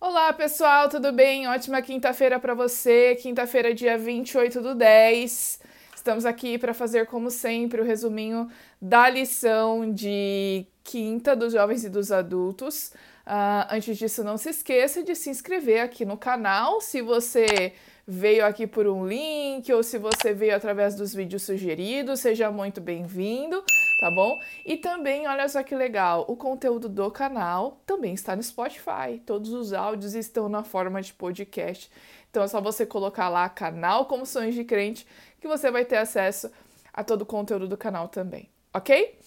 Olá 0.00 0.32
pessoal, 0.32 0.88
tudo 0.88 1.10
bem? 1.10 1.48
Ótima 1.48 1.82
quinta-feira 1.82 2.38
para 2.38 2.54
você, 2.54 3.16
quinta-feira, 3.16 3.74
dia 3.74 3.98
28 3.98 4.60
do 4.60 4.72
10. 4.72 5.58
Estamos 5.92 6.24
aqui 6.24 6.56
para 6.56 6.72
fazer, 6.72 7.06
como 7.06 7.32
sempre, 7.32 7.80
o 7.80 7.84
resuminho 7.84 8.48
da 8.80 9.10
lição 9.10 9.92
de 9.92 10.64
quinta 10.84 11.34
dos 11.34 11.52
jovens 11.52 11.82
e 11.82 11.88
dos 11.88 12.12
adultos. 12.12 12.92
Uh, 13.26 13.66
antes 13.70 13.98
disso, 13.98 14.22
não 14.22 14.36
se 14.36 14.50
esqueça 14.50 15.02
de 15.02 15.16
se 15.16 15.30
inscrever 15.30 15.80
aqui 15.80 16.04
no 16.04 16.16
canal. 16.16 16.80
Se 16.80 17.02
você 17.02 17.72
veio 18.06 18.46
aqui 18.46 18.68
por 18.68 18.86
um 18.86 19.04
link 19.04 19.70
ou 19.72 19.82
se 19.82 19.98
você 19.98 20.32
veio 20.32 20.54
através 20.54 20.94
dos 20.94 21.12
vídeos 21.12 21.42
sugeridos, 21.42 22.20
seja 22.20 22.52
muito 22.52 22.80
bem-vindo, 22.80 23.64
tá 23.98 24.10
bom? 24.10 24.40
E 24.64 24.76
também, 24.76 25.26
olha 25.26 25.48
só 25.48 25.62
que 25.62 25.74
legal, 25.74 26.24
o 26.28 26.36
conteúdo 26.36 26.88
do 26.88 27.10
canal 27.10 27.80
também 27.84 28.14
está 28.14 28.36
no 28.36 28.42
Spotify. 28.42 29.20
Todos 29.26 29.52
os 29.52 29.72
áudios 29.72 30.14
estão 30.14 30.48
na 30.48 30.62
forma 30.62 31.02
de 31.02 31.12
podcast. 31.12 31.90
Então 32.30 32.44
é 32.44 32.48
só 32.48 32.60
você 32.60 32.86
colocar 32.86 33.28
lá 33.28 33.48
canal 33.48 34.06
como 34.06 34.24
Sonhos 34.24 34.54
de 34.54 34.64
Crente 34.64 35.06
que 35.40 35.48
você 35.48 35.70
vai 35.70 35.84
ter 35.84 35.96
acesso 35.96 36.50
a 36.92 37.02
todo 37.02 37.22
o 37.22 37.26
conteúdo 37.26 37.66
do 37.66 37.76
canal 37.76 38.08
também, 38.08 38.48
ok? 38.72 39.18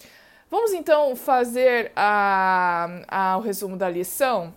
Vamos 0.49 0.73
então 0.73 1.15
fazer 1.15 1.91
a, 1.95 3.03
a, 3.07 3.37
o 3.37 3.41
resumo 3.41 3.77
da 3.77 3.89
lição 3.89 4.53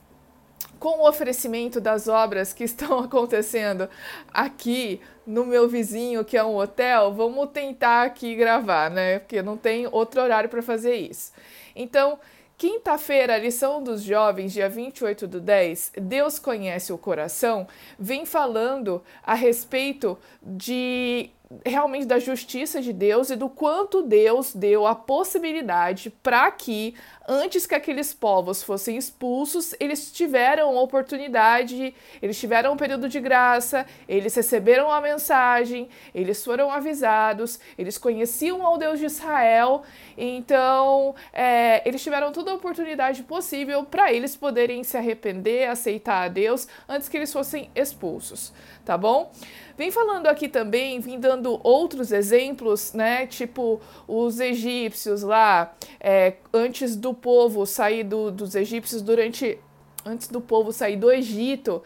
com 0.85 0.99
o 0.99 1.09
oferecimento 1.09 1.81
das 1.81 2.09
obras 2.09 2.53
que 2.53 2.63
estão 2.63 2.99
acontecendo 3.09 3.89
aqui 4.31 5.01
no 5.27 5.47
meu 5.47 5.67
vizinho, 5.67 6.23
que 6.27 6.37
é 6.37 6.45
um 6.45 6.57
hotel, 6.57 7.11
vamos 7.15 7.49
tentar 7.55 8.03
aqui 8.03 8.35
gravar, 8.35 8.91
né? 8.91 9.19
Porque 9.21 9.41
não 9.41 9.57
tem 9.57 9.89
outro 9.91 10.21
horário 10.21 10.51
para 10.51 10.61
fazer 10.61 10.95
isso. 10.95 11.33
Então, 11.75 12.19
Quinta-feira, 12.57 13.35
a 13.35 13.39
lição 13.39 13.83
dos 13.83 14.01
jovens, 14.01 14.53
dia 14.53 14.69
28 14.69 15.27
do 15.27 15.41
10, 15.41 15.95
Deus 16.01 16.39
conhece 16.39 16.93
o 16.93 16.99
coração, 16.99 17.67
vem 17.99 18.25
falando 18.25 19.03
a 19.25 19.35
respeito 19.35 20.17
de 20.41 21.31
realmente 21.65 22.07
da 22.07 22.19
justiça 22.19 22.81
de 22.81 22.93
Deus 22.93 23.31
e 23.31 23.37
do 23.37 23.49
quanto 23.49 24.03
Deus 24.03 24.55
deu 24.55 24.87
a 24.87 24.95
possibilidade 24.95 26.11
para 26.11 26.51
que, 26.51 26.95
antes 27.29 27.67
que 27.67 27.75
aqueles 27.75 28.13
povos 28.13 28.63
fossem 28.63 28.97
expulsos, 28.97 29.75
eles 29.79 30.13
tiveram 30.13 30.77
oportunidade, 30.77 31.95
eles 32.23 32.39
tiveram 32.39 32.73
um 32.73 32.77
período 32.77 33.09
de 33.09 33.21
graça, 33.21 33.87
eles 34.09 34.35
receberam 34.35 34.91
a 34.91 35.01
mensagem, 35.01 35.89
eles 36.15 36.45
foram 36.45 36.71
avisados, 36.71 37.59
eles 37.77 37.99
conheciam 37.99 38.65
ao 38.65 38.79
Deus 38.79 38.99
de 38.99 39.07
Israel, 39.07 39.83
então 40.17 41.15
é, 41.33 41.87
eles 41.89 42.03
tiveram 42.03 42.33
toda 42.33 42.51
a 42.51 42.55
oportunidade 42.55 43.23
possível 43.23 43.85
para 43.85 44.13
eles 44.13 44.37
poderem 44.37 44.83
se 44.85 44.97
arrepender, 44.97 45.69
aceitar 45.69 46.25
a 46.25 46.29
Deus 46.29 46.69
antes 46.89 47.09
que 47.09 47.17
eles 47.17 47.33
fossem 47.33 47.71
expulsos, 47.75 48.53
tá 48.85 48.97
bom? 48.97 49.31
Vem 49.77 49.91
falando 49.91 50.29
aqui 50.29 50.49
também, 50.49 51.01
vim 51.01 51.19
dando 51.19 51.61
outros 51.65 52.13
exemplos, 52.13 52.93
né? 52.93 53.27
Tipo 53.27 53.81
os 54.07 54.39
egípcios 54.39 55.23
lá, 55.23 55.75
é, 55.99 56.35
antes 56.53 56.95
do 56.95 57.13
povo 57.13 57.67
sair 57.67 58.05
do, 58.05 58.31
dos 58.31 58.55
egípcios, 58.55 59.03
durante. 59.03 59.59
Antes 60.07 60.29
do 60.29 60.39
povo 60.39 60.71
sair 60.71 60.97
do 60.97 61.11
Egito, 61.11 61.83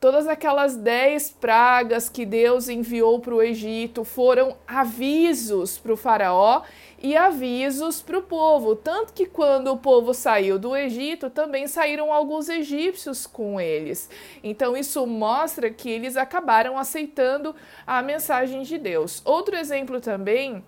todas 0.00 0.26
aquelas 0.26 0.76
dez 0.76 1.30
pragas 1.30 2.08
que 2.08 2.24
Deus 2.24 2.70
enviou 2.70 3.20
para 3.20 3.34
o 3.34 3.42
Egito 3.42 4.02
foram 4.02 4.56
avisos 4.66 5.76
para 5.76 5.92
o 5.92 5.96
Faraó 5.96 6.62
e 7.02 7.14
avisos 7.14 8.00
para 8.00 8.18
o 8.18 8.22
povo. 8.22 8.74
Tanto 8.74 9.12
que 9.12 9.26
quando 9.26 9.70
o 9.70 9.76
povo 9.76 10.14
saiu 10.14 10.58
do 10.58 10.74
Egito, 10.74 11.28
também 11.28 11.68
saíram 11.68 12.12
alguns 12.12 12.48
egípcios 12.48 13.26
com 13.26 13.60
eles. 13.60 14.08
Então 14.42 14.74
isso 14.74 15.06
mostra 15.06 15.70
que 15.70 15.90
eles 15.90 16.16
acabaram 16.16 16.78
aceitando 16.78 17.54
a 17.86 18.00
mensagem 18.00 18.62
de 18.62 18.78
Deus. 18.78 19.20
Outro 19.22 19.54
exemplo 19.54 20.00
também 20.00 20.64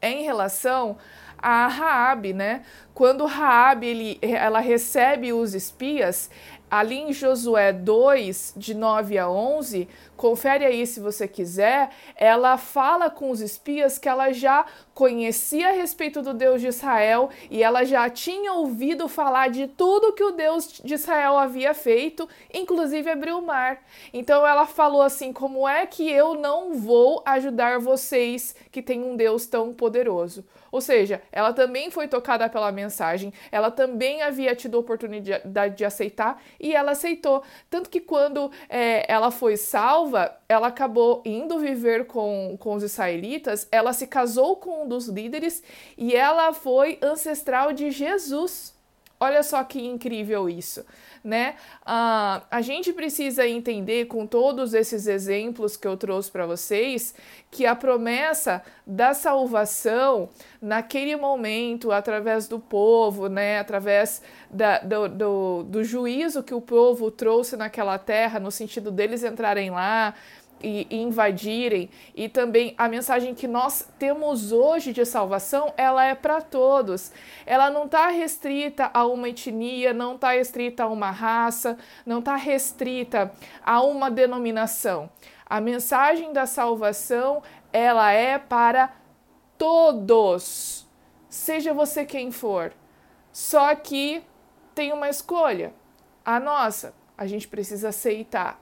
é 0.00 0.10
em 0.10 0.24
relação 0.24 0.96
a 1.38 1.66
Raabe, 1.66 2.32
né? 2.32 2.64
Quando 2.96 3.26
Raabe 3.26 3.86
ele, 3.86 4.18
ela 4.22 4.58
recebe 4.58 5.30
os 5.30 5.54
espias, 5.54 6.30
ali 6.70 6.96
em 6.96 7.12
Josué 7.12 7.70
2, 7.70 8.54
de 8.56 8.72
9 8.74 9.18
a 9.18 9.28
11, 9.28 9.86
confere 10.16 10.64
aí 10.64 10.86
se 10.86 10.98
você 10.98 11.28
quiser, 11.28 11.90
ela 12.16 12.56
fala 12.56 13.10
com 13.10 13.30
os 13.30 13.42
espias 13.42 13.98
que 13.98 14.08
ela 14.08 14.32
já 14.32 14.64
conhecia 14.94 15.68
a 15.68 15.72
respeito 15.72 16.22
do 16.22 16.32
Deus 16.32 16.62
de 16.62 16.68
Israel 16.68 17.28
e 17.50 17.62
ela 17.62 17.84
já 17.84 18.08
tinha 18.08 18.54
ouvido 18.54 19.08
falar 19.08 19.50
de 19.50 19.66
tudo 19.66 20.14
que 20.14 20.24
o 20.24 20.32
Deus 20.32 20.80
de 20.82 20.94
Israel 20.94 21.36
havia 21.36 21.74
feito, 21.74 22.26
inclusive 22.52 23.10
abriu 23.10 23.38
o 23.38 23.46
mar. 23.46 23.82
Então 24.10 24.46
ela 24.46 24.66
falou 24.66 25.02
assim: 25.02 25.34
como 25.34 25.68
é 25.68 25.86
que 25.86 26.10
eu 26.10 26.34
não 26.34 26.72
vou 26.72 27.22
ajudar 27.26 27.78
vocês 27.78 28.56
que 28.72 28.80
têm 28.80 29.04
um 29.04 29.16
Deus 29.16 29.46
tão 29.46 29.74
poderoso? 29.74 30.44
Ou 30.72 30.80
seja, 30.80 31.22
ela 31.30 31.52
também 31.52 31.90
foi 31.90 32.08
tocada 32.08 32.48
pela 32.48 32.72
mensagem, 32.72 32.85
ela 33.50 33.70
também 33.70 34.22
havia 34.22 34.54
tido 34.54 34.76
a 34.76 34.80
oportunidade 34.80 35.76
de 35.76 35.84
aceitar 35.84 36.42
e 36.60 36.74
ela 36.74 36.92
aceitou. 36.92 37.42
Tanto 37.70 37.90
que 37.90 38.00
quando 38.00 38.50
é, 38.68 39.10
ela 39.10 39.30
foi 39.30 39.56
salva, 39.56 40.36
ela 40.48 40.68
acabou 40.68 41.22
indo 41.24 41.58
viver 41.58 42.06
com, 42.06 42.56
com 42.58 42.74
os 42.74 42.82
israelitas, 42.82 43.66
ela 43.72 43.92
se 43.92 44.06
casou 44.06 44.56
com 44.56 44.84
um 44.84 44.88
dos 44.88 45.08
líderes 45.08 45.62
e 45.96 46.14
ela 46.14 46.52
foi 46.52 46.98
ancestral 47.02 47.72
de 47.72 47.90
Jesus. 47.90 48.75
Olha 49.18 49.42
só 49.42 49.64
que 49.64 49.80
incrível 49.82 50.46
isso, 50.46 50.84
né? 51.24 51.54
Uh, 51.82 52.44
a 52.50 52.60
gente 52.60 52.92
precisa 52.92 53.48
entender, 53.48 54.04
com 54.06 54.26
todos 54.26 54.74
esses 54.74 55.06
exemplos 55.06 55.74
que 55.74 55.88
eu 55.88 55.96
trouxe 55.96 56.30
para 56.30 56.44
vocês, 56.44 57.14
que 57.50 57.64
a 57.64 57.74
promessa 57.74 58.62
da 58.86 59.14
salvação, 59.14 60.28
naquele 60.60 61.16
momento, 61.16 61.90
através 61.92 62.46
do 62.46 62.60
povo, 62.60 63.26
né? 63.26 63.58
Através 63.58 64.20
da, 64.50 64.80
do, 64.80 65.08
do, 65.08 65.62
do 65.62 65.84
juízo 65.84 66.42
que 66.42 66.52
o 66.54 66.60
povo 66.60 67.10
trouxe 67.10 67.56
naquela 67.56 67.98
terra, 67.98 68.38
no 68.38 68.50
sentido 68.50 68.90
deles 68.90 69.24
entrarem 69.24 69.70
lá, 69.70 70.12
e, 70.66 70.86
invadirem. 70.90 71.88
E 72.14 72.28
também 72.28 72.74
a 72.76 72.88
mensagem 72.88 73.34
que 73.34 73.46
nós 73.46 73.88
temos 73.98 74.50
hoje 74.50 74.92
de 74.92 75.04
salvação 75.04 75.72
ela 75.76 76.04
é 76.04 76.14
para 76.14 76.42
todos. 76.42 77.12
Ela 77.46 77.70
não 77.70 77.84
está 77.84 78.08
restrita 78.08 78.90
a 78.92 79.06
uma 79.06 79.28
etnia 79.28 79.92
não 79.92 80.16
está 80.16 80.32
restrita 80.32 80.82
a 80.82 80.88
uma 80.88 81.10
raça 81.10 81.78
não 82.04 82.18
está 82.18 82.34
restrita 82.34 83.32
a 83.64 83.80
uma 83.82 84.10
denominação. 84.10 85.08
A 85.44 85.60
mensagem 85.60 86.32
da 86.32 86.46
salvação 86.46 87.42
ela 87.72 88.10
é 88.10 88.38
para 88.38 88.92
todos. 89.56 90.84
Seja 91.28 91.72
você 91.72 92.04
quem 92.04 92.32
for. 92.32 92.72
Só 93.32 93.72
que 93.76 94.24
tem 94.74 94.92
uma 94.92 95.08
escolha. 95.08 95.72
A 96.24 96.40
nossa 96.40 96.92
a 97.16 97.26
gente 97.26 97.46
precisa 97.46 97.90
aceitar 97.90 98.60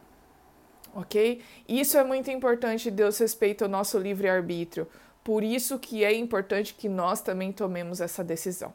ok? 0.95 1.43
Isso 1.69 1.99
é 1.99 2.05
muito 2.05 2.31
importante, 2.31 2.91
Deus 2.91 3.19
respeita 3.19 3.67
o 3.67 3.69
nosso 3.69 3.99
livre-arbítrio. 3.99 4.87
Por 5.23 5.43
isso 5.43 5.79
que 5.79 6.05
é 6.05 6.15
importante 6.15 6.75
que 6.75 6.89
nós 6.89 7.21
também 7.21 7.53
tomemos 7.53 8.01
essa 8.01 8.23
decisão. 8.23 8.73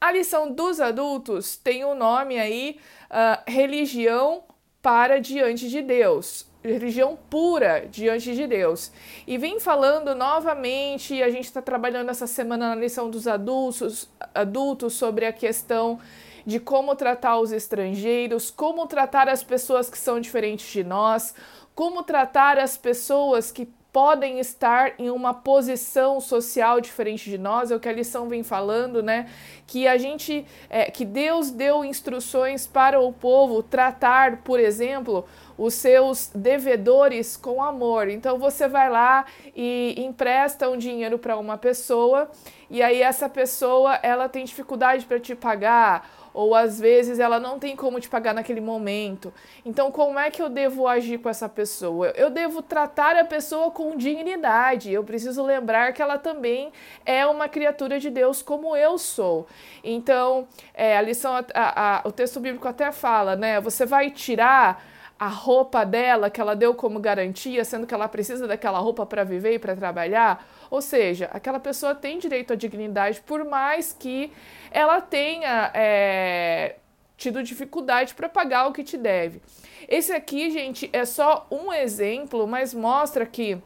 A 0.00 0.12
lição 0.12 0.52
dos 0.52 0.80
adultos 0.80 1.56
tem 1.56 1.84
o 1.84 1.92
um 1.92 1.94
nome 1.94 2.38
aí, 2.38 2.78
uh, 3.10 3.50
religião 3.50 4.44
para 4.82 5.18
diante 5.18 5.68
de 5.70 5.80
Deus, 5.80 6.46
religião 6.62 7.18
pura 7.30 7.86
diante 7.90 8.34
de 8.34 8.46
Deus. 8.46 8.92
E 9.26 9.38
vem 9.38 9.58
falando 9.58 10.14
novamente, 10.14 11.22
a 11.22 11.30
gente 11.30 11.46
está 11.46 11.62
trabalhando 11.62 12.10
essa 12.10 12.26
semana 12.26 12.68
na 12.68 12.74
lição 12.74 13.08
dos 13.08 13.26
adultos, 13.26 14.08
adultos 14.34 14.92
sobre 14.92 15.24
a 15.24 15.32
questão 15.32 15.98
de 16.44 16.60
como 16.60 16.94
tratar 16.94 17.38
os 17.38 17.52
estrangeiros, 17.52 18.50
como 18.50 18.86
tratar 18.86 19.28
as 19.28 19.42
pessoas 19.42 19.88
que 19.88 19.98
são 19.98 20.20
diferentes 20.20 20.70
de 20.70 20.84
nós, 20.84 21.34
como 21.74 22.02
tratar 22.02 22.58
as 22.58 22.76
pessoas 22.76 23.50
que 23.50 23.68
podem 23.94 24.40
estar 24.40 24.94
em 24.98 25.08
uma 25.08 25.32
posição 25.32 26.20
social 26.20 26.80
diferente 26.80 27.30
de 27.30 27.38
nós, 27.38 27.70
é 27.70 27.76
o 27.76 27.80
que 27.80 27.88
a 27.88 27.92
lição 27.92 28.28
vem 28.28 28.42
falando, 28.42 29.00
né? 29.00 29.30
Que 29.68 29.86
a 29.86 29.96
gente, 29.96 30.44
é, 30.68 30.90
que 30.90 31.04
Deus 31.04 31.52
deu 31.52 31.84
instruções 31.84 32.66
para 32.66 32.98
o 32.98 33.12
povo 33.12 33.62
tratar, 33.62 34.38
por 34.38 34.58
exemplo, 34.58 35.24
os 35.56 35.74
seus 35.74 36.28
devedores 36.34 37.36
com 37.36 37.62
amor. 37.62 38.08
Então 38.08 38.36
você 38.36 38.66
vai 38.66 38.90
lá 38.90 39.26
e 39.54 39.94
empresta 39.96 40.68
um 40.68 40.76
dinheiro 40.76 41.16
para 41.16 41.36
uma 41.36 41.56
pessoa 41.56 42.28
e 42.68 42.82
aí 42.82 43.00
essa 43.00 43.28
pessoa 43.28 43.94
ela 44.02 44.28
tem 44.28 44.44
dificuldade 44.44 45.06
para 45.06 45.20
te 45.20 45.36
pagar 45.36 46.23
ou 46.34 46.52
às 46.54 46.80
vezes 46.80 47.20
ela 47.20 47.38
não 47.38 47.60
tem 47.60 47.76
como 47.76 48.00
te 48.00 48.08
pagar 48.08 48.34
naquele 48.34 48.60
momento. 48.60 49.32
Então, 49.64 49.92
como 49.92 50.18
é 50.18 50.30
que 50.30 50.42
eu 50.42 50.48
devo 50.48 50.88
agir 50.88 51.18
com 51.18 51.28
essa 51.28 51.48
pessoa? 51.48 52.08
Eu 52.16 52.28
devo 52.28 52.60
tratar 52.60 53.16
a 53.16 53.24
pessoa 53.24 53.70
com 53.70 53.96
dignidade. 53.96 54.92
Eu 54.92 55.04
preciso 55.04 55.44
lembrar 55.44 55.92
que 55.92 56.02
ela 56.02 56.18
também 56.18 56.72
é 57.06 57.24
uma 57.24 57.48
criatura 57.48 58.00
de 58.00 58.10
Deus 58.10 58.42
como 58.42 58.76
eu 58.76 58.98
sou. 58.98 59.46
Então, 59.84 60.48
é, 60.74 60.98
a 60.98 61.02
lição, 61.02 61.32
a, 61.36 61.44
a, 61.54 62.02
o 62.04 62.10
texto 62.10 62.40
bíblico 62.40 62.66
até 62.66 62.90
fala, 62.90 63.36
né? 63.36 63.60
Você 63.60 63.86
vai 63.86 64.10
tirar 64.10 64.84
a 65.24 65.28
roupa 65.28 65.86
dela 65.86 66.28
que 66.28 66.38
ela 66.38 66.54
deu 66.54 66.74
como 66.74 67.00
garantia, 67.00 67.64
sendo 67.64 67.86
que 67.86 67.94
ela 67.94 68.06
precisa 68.06 68.46
daquela 68.46 68.78
roupa 68.78 69.06
para 69.06 69.24
viver 69.24 69.54
e 69.54 69.58
para 69.58 69.74
trabalhar. 69.74 70.46
Ou 70.70 70.82
seja, 70.82 71.30
aquela 71.32 71.58
pessoa 71.58 71.94
tem 71.94 72.18
direito 72.18 72.52
à 72.52 72.56
dignidade, 72.56 73.22
por 73.22 73.42
mais 73.42 73.96
que 73.98 74.30
ela 74.70 75.00
tenha 75.00 75.70
é, 75.72 76.76
tido 77.16 77.42
dificuldade 77.42 78.12
para 78.14 78.28
pagar 78.28 78.66
o 78.66 78.72
que 78.72 78.84
te 78.84 78.98
deve. 78.98 79.40
Esse 79.88 80.12
aqui, 80.12 80.50
gente, 80.50 80.90
é 80.92 81.06
só 81.06 81.46
um 81.50 81.72
exemplo, 81.72 82.46
mas 82.46 82.74
mostra 82.74 83.24
que 83.24 83.56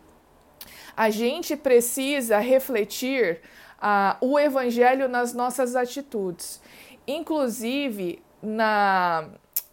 a 0.97 1.11
gente 1.11 1.57
precisa 1.57 2.39
refletir 2.39 3.41
uh, 3.83 4.25
o 4.25 4.39
evangelho 4.39 5.09
nas 5.09 5.35
nossas 5.35 5.75
atitudes. 5.75 6.63
Inclusive, 7.05 8.23
na 8.41 9.29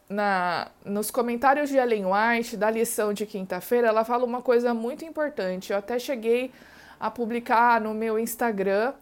na, 0.09 0.67
nos 0.83 1.09
comentários 1.09 1.69
de 1.69 1.77
Ellen 1.77 2.05
White, 2.05 2.57
da 2.57 2.69
lição 2.69 3.13
de 3.13 3.25
quinta-feira, 3.25 3.87
ela 3.87 4.05
fala 4.05 4.23
uma 4.23 4.41
coisa 4.41 4.73
muito 4.73 5.03
importante. 5.03 5.71
Eu 5.71 5.79
até 5.79 5.97
cheguei 5.97 6.51
a 6.99 7.09
publicar 7.09 7.81
no 7.81 7.93
meu 7.93 8.17
Instagram 8.19 8.93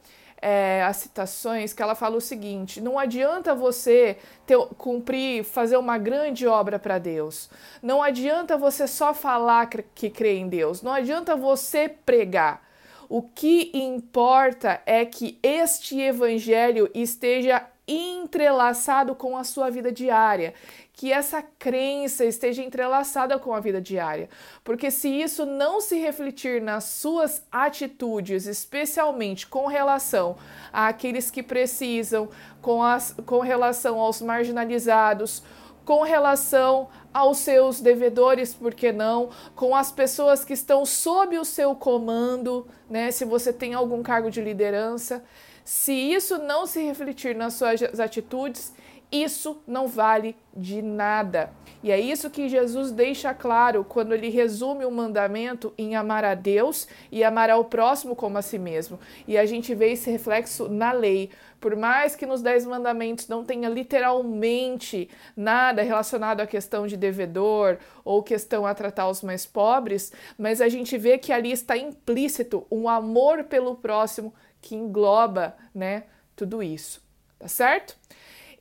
é, 0.41 0.83
as 0.83 0.97
citações 0.97 1.71
que 1.71 1.81
ela 1.81 1.95
fala 1.95 2.17
o 2.17 2.21
seguinte: 2.21 2.81
não 2.81 2.99
adianta 2.99 3.55
você 3.55 4.17
ter, 4.45 4.57
cumprir, 4.77 5.43
fazer 5.45 5.77
uma 5.77 5.97
grande 5.97 6.45
obra 6.45 6.77
para 6.77 6.97
Deus. 6.97 7.49
Não 7.81 8.03
adianta 8.03 8.57
você 8.57 8.85
só 8.85 9.13
falar 9.13 9.67
que 9.95 10.09
crê 10.09 10.37
em 10.37 10.49
Deus. 10.49 10.81
Não 10.81 10.91
adianta 10.91 11.35
você 11.35 11.87
pregar. 11.87 12.61
O 13.07 13.21
que 13.21 13.71
importa 13.73 14.81
é 14.85 15.05
que 15.05 15.37
este 15.41 15.99
evangelho 16.01 16.89
esteja 16.93 17.65
entrelaçado 17.87 19.13
com 19.13 19.37
a 19.37 19.43
sua 19.43 19.69
vida 19.69 19.91
diária, 19.91 20.53
que 20.93 21.11
essa 21.11 21.41
crença 21.41 22.23
esteja 22.23 22.63
entrelaçada 22.63 23.37
com 23.37 23.53
a 23.53 23.59
vida 23.59 23.81
diária. 23.81 24.29
Porque 24.63 24.89
se 24.89 25.09
isso 25.09 25.45
não 25.45 25.81
se 25.81 25.97
refletir 25.97 26.61
nas 26.61 26.85
suas 26.85 27.45
atitudes, 27.51 28.45
especialmente 28.45 29.47
com 29.47 29.65
relação 29.65 30.37
àqueles 30.71 31.29
que 31.29 31.43
precisam, 31.43 32.29
com, 32.61 32.81
as, 32.81 33.15
com 33.25 33.39
relação 33.39 33.99
aos 33.99 34.21
marginalizados, 34.21 35.43
com 35.83 36.03
relação 36.03 36.87
aos 37.13 37.39
seus 37.39 37.81
devedores, 37.81 38.53
por 38.53 38.73
que 38.73 38.91
não? 38.91 39.29
Com 39.55 39.75
as 39.75 39.91
pessoas 39.91 40.45
que 40.45 40.53
estão 40.53 40.85
sob 40.85 41.37
o 41.37 41.43
seu 41.43 41.75
comando, 41.75 42.65
né? 42.89 43.11
Se 43.11 43.25
você 43.25 43.51
tem 43.51 43.73
algum 43.73 44.01
cargo 44.01 44.31
de 44.31 44.41
liderança, 44.41 45.23
se 45.63 45.93
isso 45.93 46.37
não 46.37 46.65
se 46.65 46.83
refletir 46.83 47.35
nas 47.35 47.53
suas 47.53 47.99
atitudes, 47.99 48.73
isso 49.13 49.61
não 49.67 49.87
vale 49.87 50.35
de 50.55 50.81
nada. 50.81 51.51
E 51.83 51.91
é 51.91 51.99
isso 51.99 52.31
que 52.31 52.49
Jesus 52.49 52.91
deixa 52.91 53.33
claro 53.33 53.83
quando 53.83 54.13
ele 54.13 54.29
resume 54.29 54.85
o 54.85 54.91
mandamento 54.91 55.71
em 55.77 55.95
amar 55.95 56.23
a 56.23 56.33
Deus 56.33 56.87
e 57.11 57.23
amar 57.23 57.49
ao 57.49 57.65
próximo 57.65 58.15
como 58.15 58.37
a 58.37 58.41
si 58.41 58.57
mesmo. 58.57 58.97
E 59.27 59.37
a 59.37 59.45
gente 59.45 59.75
vê 59.75 59.91
esse 59.91 60.09
reflexo 60.09 60.67
na 60.67 60.91
lei. 60.93 61.29
Por 61.59 61.75
mais 61.75 62.15
que 62.15 62.25
nos 62.25 62.41
Dez 62.41 62.65
Mandamentos 62.65 63.27
não 63.27 63.43
tenha 63.43 63.69
literalmente 63.69 65.09
nada 65.35 65.81
relacionado 65.81 66.41
à 66.41 66.47
questão 66.47 66.87
de 66.87 66.97
devedor 66.97 67.77
ou 68.03 68.23
questão 68.23 68.65
a 68.65 68.73
tratar 68.73 69.09
os 69.09 69.21
mais 69.21 69.45
pobres, 69.45 70.11
mas 70.37 70.59
a 70.59 70.69
gente 70.69 70.97
vê 70.97 71.17
que 71.17 71.31
ali 71.31 71.51
está 71.51 71.77
implícito 71.77 72.65
um 72.71 72.89
amor 72.89 73.43
pelo 73.43 73.75
próximo 73.75 74.33
que 74.63 74.75
engloba, 74.75 75.55
né, 75.75 76.03
tudo 76.35 76.63
isso. 76.63 77.03
Tá 77.37 77.47
certo? 77.47 77.95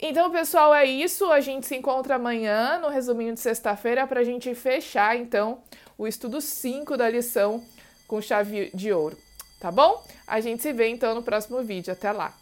Então, 0.01 0.31
pessoal, 0.33 0.75
é 0.75 0.85
isso. 0.85 1.31
A 1.31 1.41
gente 1.41 1.65
se 1.65 1.77
encontra 1.77 2.17
amanhã 2.17 2.79
no 2.81 2.89
resuminho 2.89 3.33
de 3.35 3.41
sexta-feira 3.41 4.05
para 4.07 4.21
a 4.21 4.25
gente 4.25 4.53
fechar, 4.55 5.17
então, 5.17 5.63
o 5.97 6.09
estudo 6.09 6.41
5 6.41 6.97
da 6.97 7.09
lição 7.09 7.63
com 8.09 8.21
chave 8.21 8.71
de 8.75 8.93
ouro. 8.93 9.17
Tá 9.61 9.71
bom? 9.71 10.05
A 10.27 10.41
gente 10.41 10.61
se 10.61 10.73
vê 10.73 10.89
então 10.89 11.15
no 11.15 11.23
próximo 11.23 11.63
vídeo. 11.63 11.93
Até 11.93 12.11
lá! 12.11 12.42